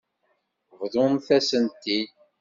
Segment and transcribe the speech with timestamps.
[0.79, 2.09] Bḍumt-asen-t-id.